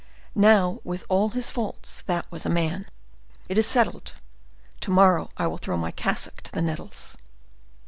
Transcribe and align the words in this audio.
Now, 0.33 0.79
with 0.83 1.05
all 1.09 1.29
his 1.29 1.51
faults, 1.51 2.01
that 2.07 2.25
was 2.31 2.43
a 2.43 2.49
man! 2.49 2.87
It 3.47 3.55
is 3.59 3.67
settled: 3.67 4.13
to 4.79 4.89
morrow 4.89 5.29
I 5.37 5.45
will 5.45 5.59
throw 5.59 5.77
my 5.77 5.91
cassock 5.91 6.41
to 6.41 6.51
the 6.51 6.61
nettles." 6.63 7.17